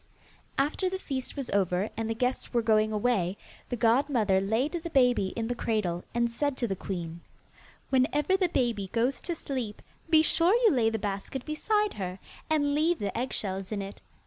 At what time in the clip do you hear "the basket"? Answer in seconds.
10.89-11.45